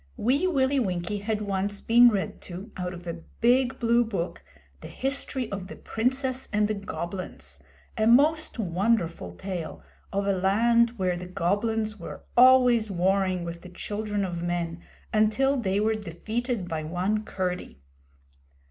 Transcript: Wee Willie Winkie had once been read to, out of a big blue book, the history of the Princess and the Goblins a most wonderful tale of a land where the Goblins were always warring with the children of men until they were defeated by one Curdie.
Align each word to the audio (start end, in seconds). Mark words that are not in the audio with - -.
Wee 0.17 0.47
Willie 0.47 0.79
Winkie 0.79 1.19
had 1.19 1.43
once 1.43 1.79
been 1.79 2.09
read 2.09 2.41
to, 2.41 2.71
out 2.75 2.95
of 2.95 3.05
a 3.05 3.21
big 3.39 3.77
blue 3.77 4.03
book, 4.03 4.43
the 4.79 4.87
history 4.87 5.47
of 5.51 5.67
the 5.67 5.75
Princess 5.75 6.49
and 6.51 6.67
the 6.67 6.73
Goblins 6.73 7.59
a 7.95 8.07
most 8.07 8.57
wonderful 8.57 9.31
tale 9.31 9.83
of 10.11 10.25
a 10.25 10.33
land 10.33 10.97
where 10.97 11.15
the 11.15 11.27
Goblins 11.27 11.99
were 11.99 12.25
always 12.35 12.89
warring 12.89 13.43
with 13.43 13.61
the 13.61 13.69
children 13.69 14.25
of 14.25 14.41
men 14.41 14.81
until 15.13 15.55
they 15.55 15.79
were 15.79 15.93
defeated 15.93 16.67
by 16.67 16.83
one 16.83 17.23
Curdie. 17.23 17.79